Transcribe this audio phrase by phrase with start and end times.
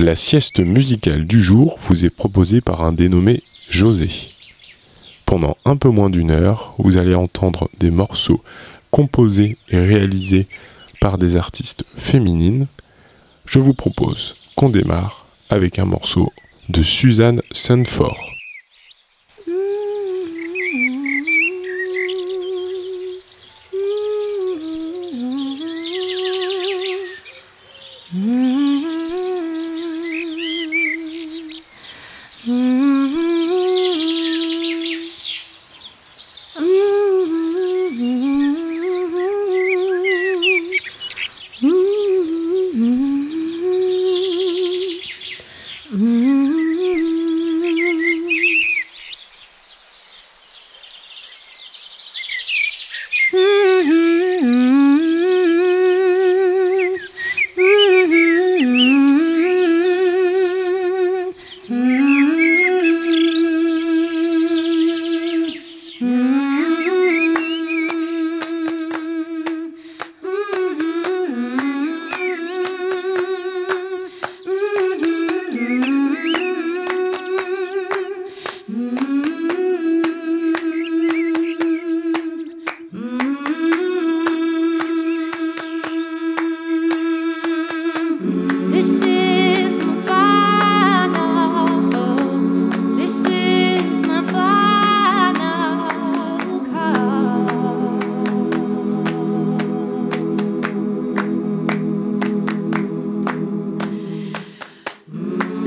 [0.00, 4.08] La sieste musicale du jour vous est proposée par un dénommé José.
[5.26, 8.40] Pendant un peu moins d'une heure, vous allez entendre des morceaux
[8.92, 10.46] composés et réalisés
[11.00, 12.68] par des artistes féminines.
[13.44, 16.32] Je vous propose qu'on démarre avec un morceau
[16.68, 18.22] de Suzanne Sunford.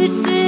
[0.01, 0.40] this is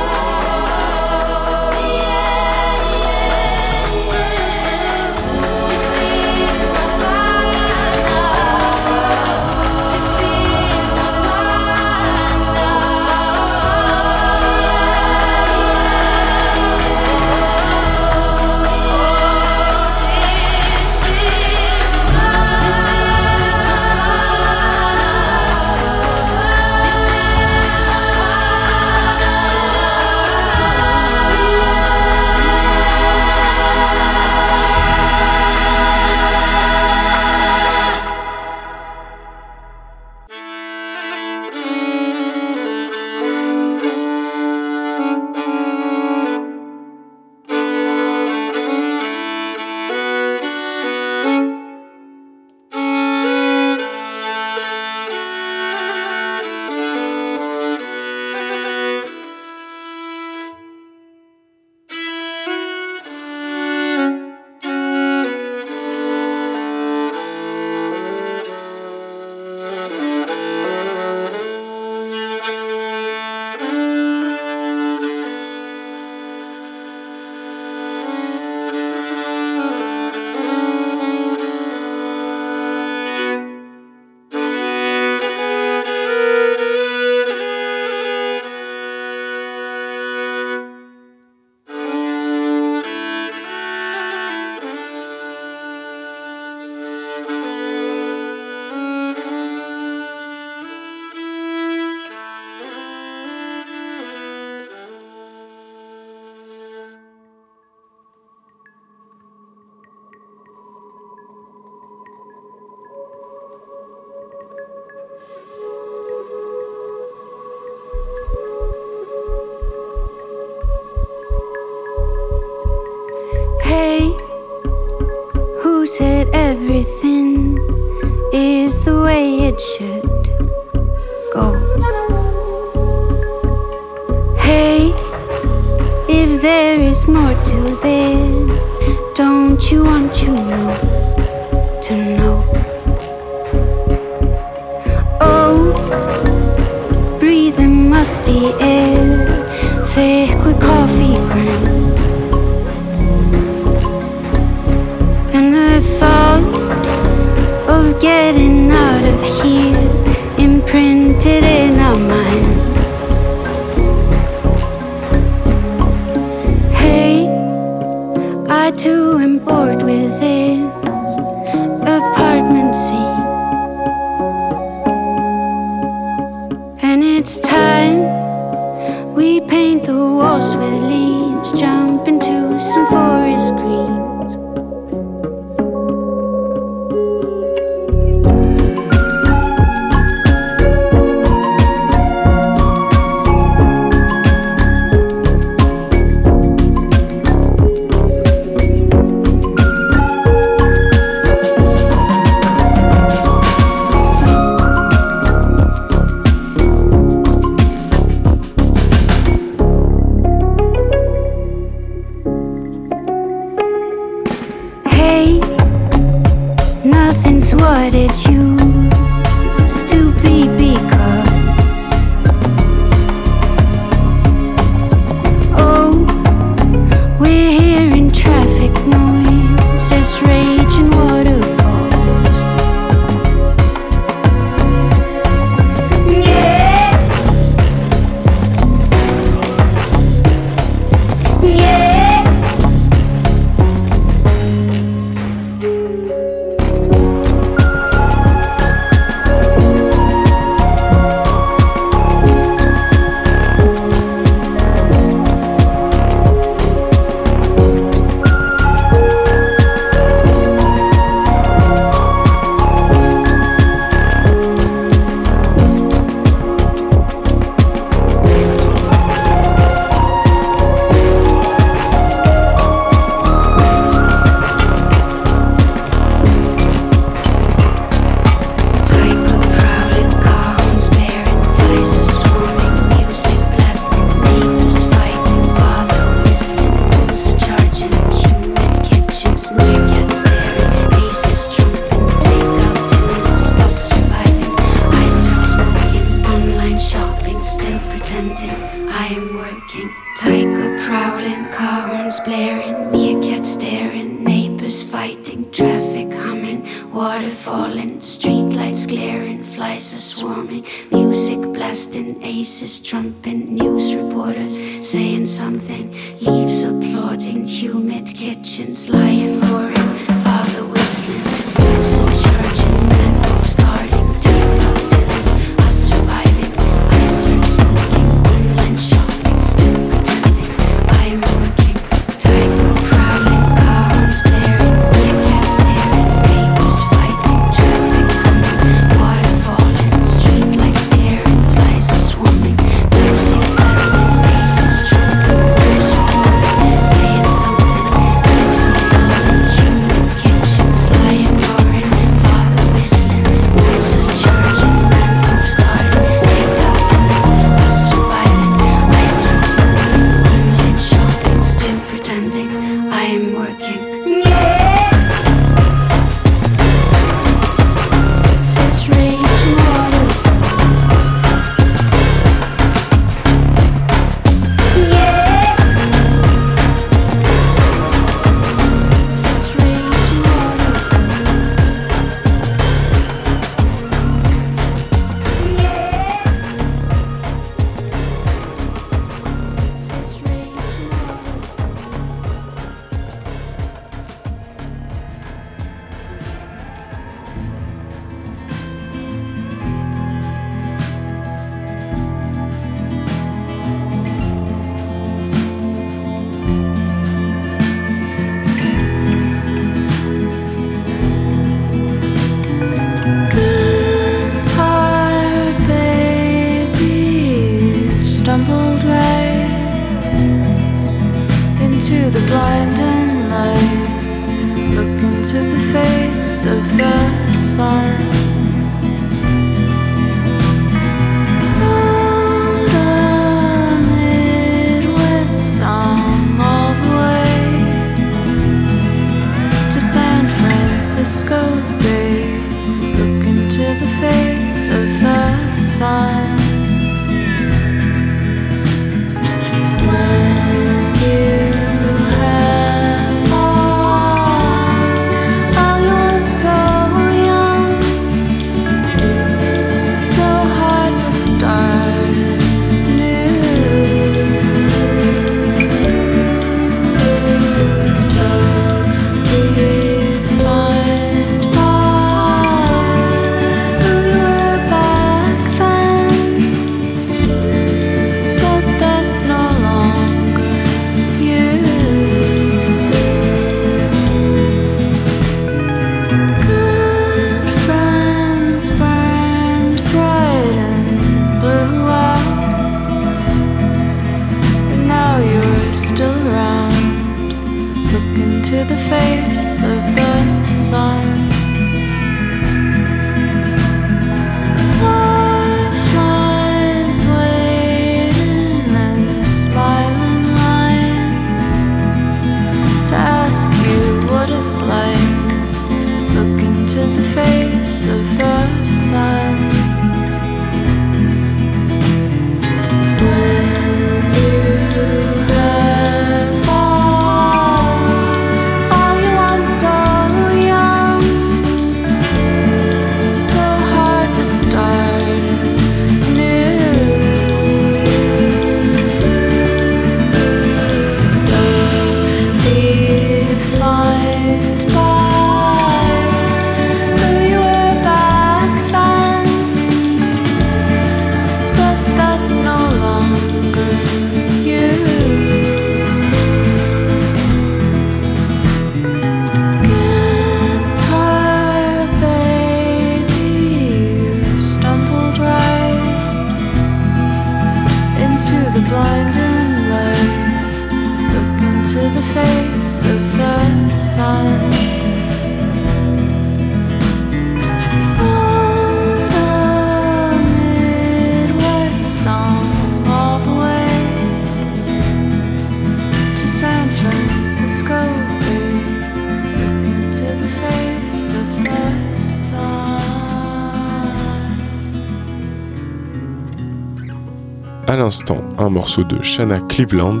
[598.82, 600.00] de Shanna Cleveland.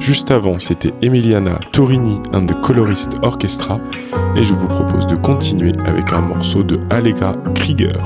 [0.00, 3.78] Juste avant, c'était Emiliana Torini and the Colorist Orchestra.
[4.36, 8.00] Et je vous propose de continuer avec un morceau de Allegra Krieger.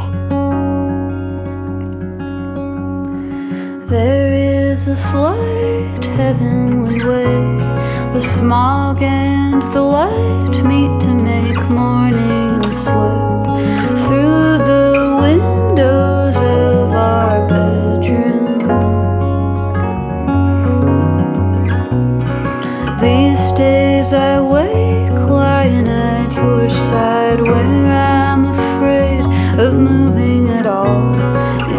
[24.08, 27.56] as I wake lying at your side where
[27.98, 29.20] I'm afraid
[29.62, 31.14] of moving at all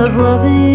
[0.00, 0.65] of loving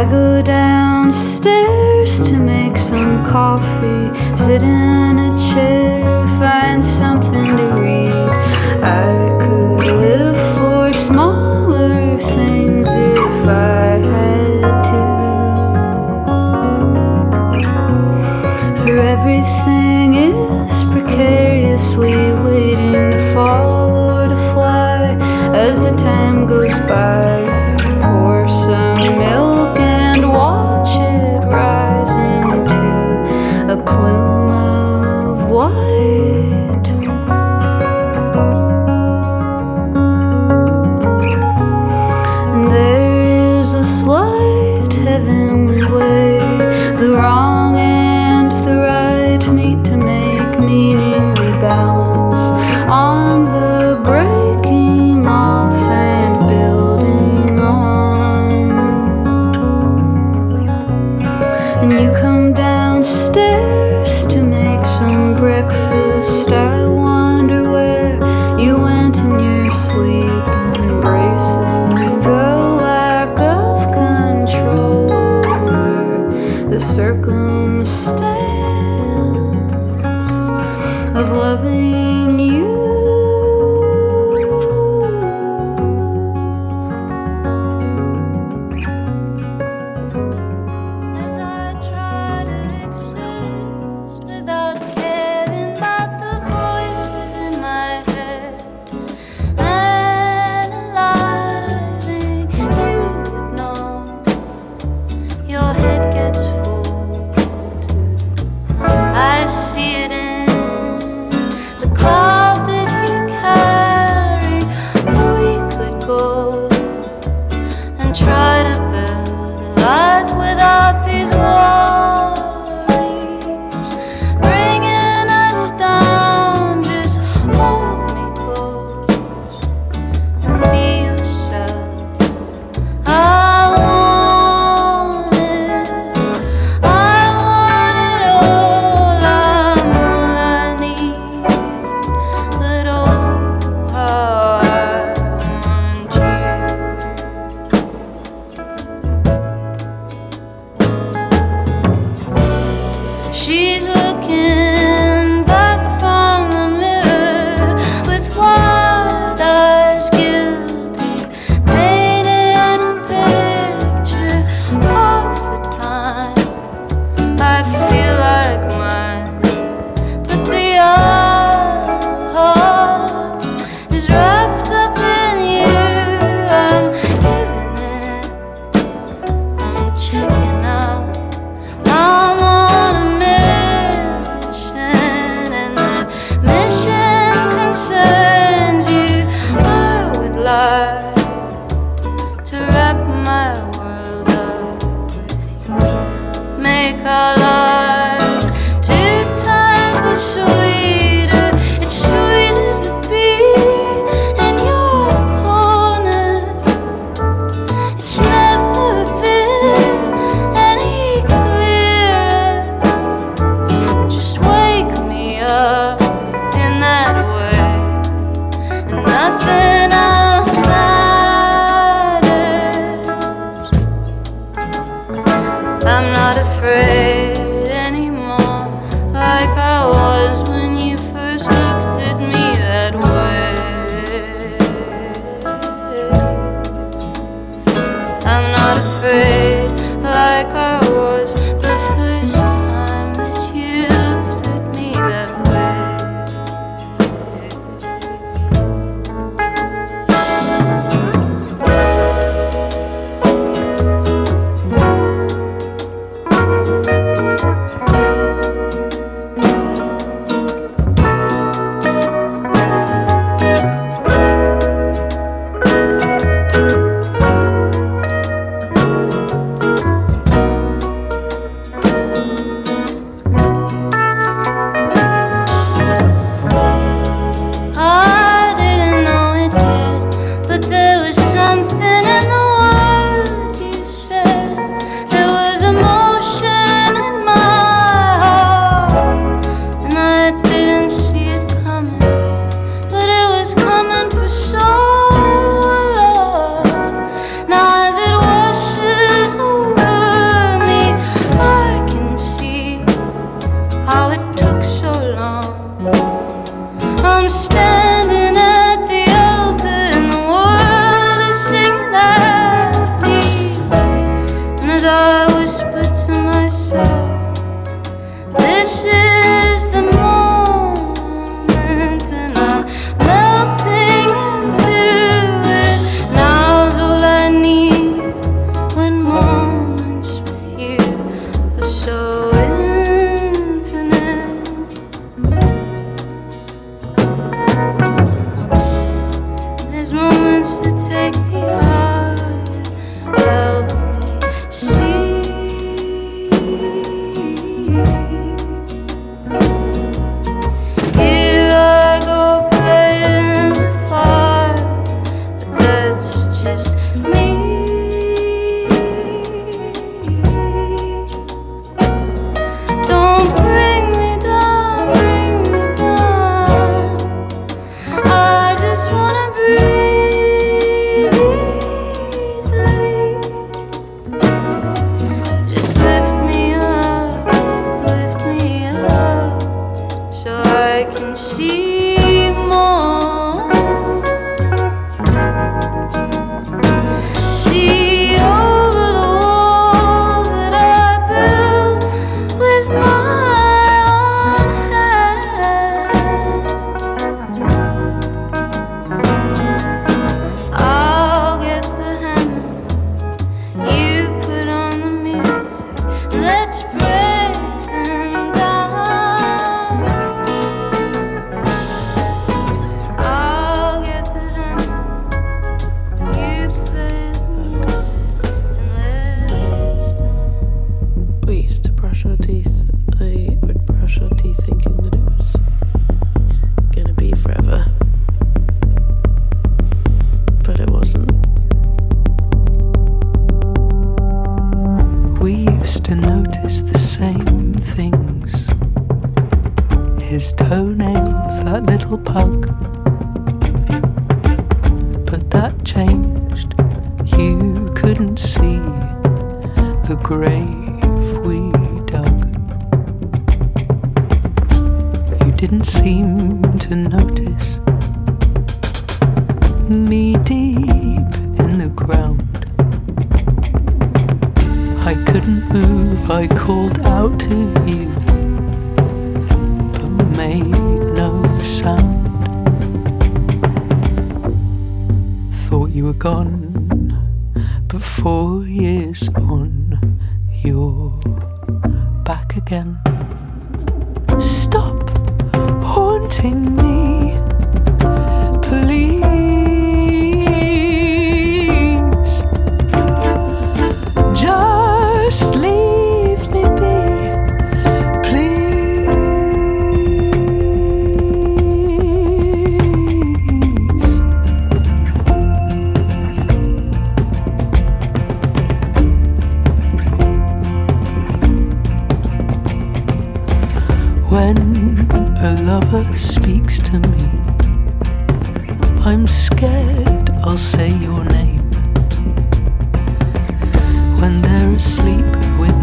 [0.00, 6.02] I go downstairs to make some coffee, sit in a chair,
[6.38, 7.87] find something to read.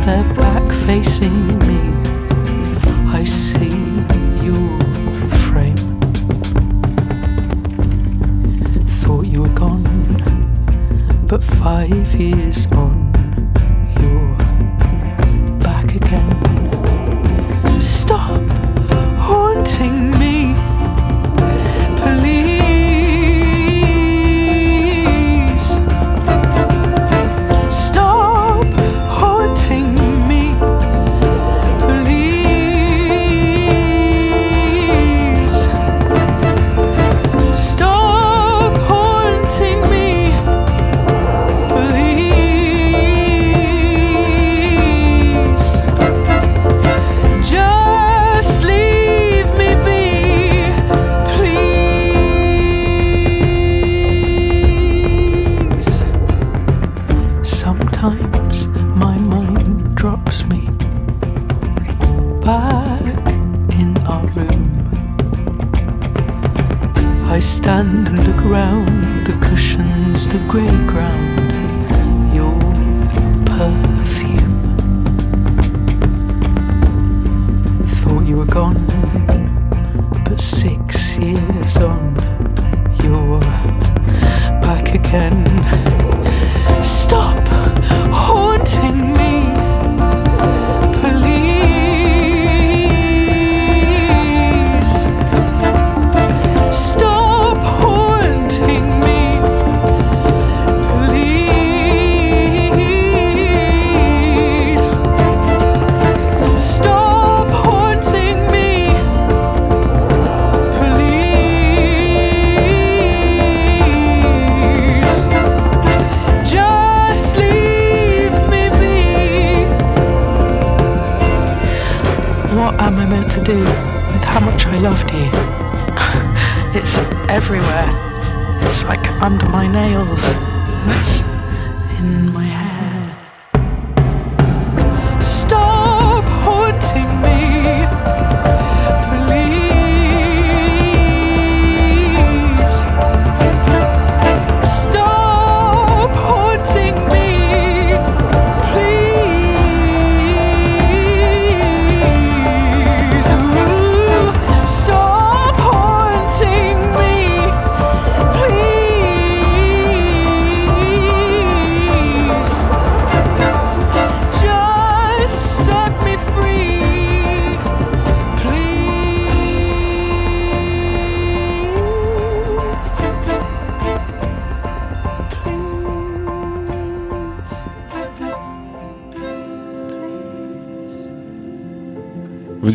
[0.06, 1.82] their back facing me.
[3.20, 3.76] I see
[4.48, 4.78] your
[5.44, 5.76] frame.
[9.02, 9.88] Thought you were gone,
[11.28, 12.95] but five years on.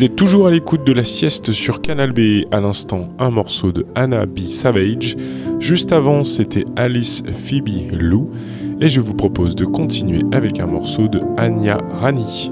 [0.01, 2.47] Vous toujours à l'écoute de la sieste sur Canal B.
[2.49, 4.39] À l'instant, un morceau de Anna B.
[4.39, 5.15] Savage.
[5.59, 8.31] Juste avant, c'était Alice Phoebe Lou.
[8.79, 12.51] Et je vous propose de continuer avec un morceau de Anya Rani.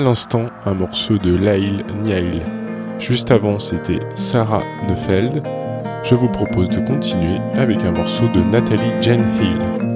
[0.00, 2.42] l'instant un morceau de Laïl Niail.
[2.98, 5.42] Juste avant, c'était Sarah Neufeld.
[6.02, 9.89] Je vous propose de continuer avec un morceau de Nathalie Jen Hill.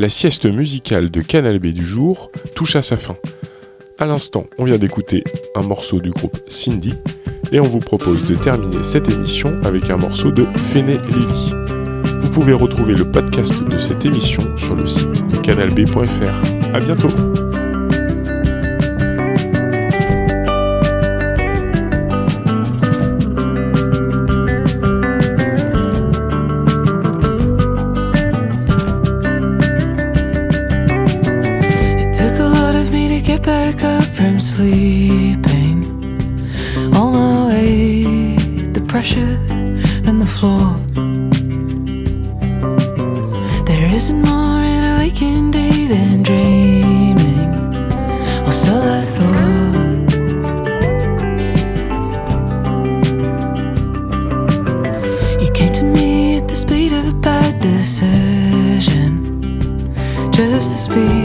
[0.00, 3.16] la sieste musicale de Canal B du jour touche à sa fin.
[3.98, 5.22] À l'instant, on vient d'écouter
[5.54, 6.94] un morceau du groupe Cindy
[7.52, 11.54] et on vous propose de terminer cette émission avec un morceau de Fene Lily.
[12.20, 16.72] Vous pouvez retrouver le podcast de cette émission sur le site canalb.fr.
[16.72, 17.08] A bientôt.
[39.10, 39.36] pressure
[40.08, 40.70] and the floor.
[43.66, 47.50] There isn't more in a waking day than dreaming,
[48.46, 49.90] or so I thought.
[55.42, 59.12] You came to me at the speed of a bad decision,
[60.32, 61.19] just the speed.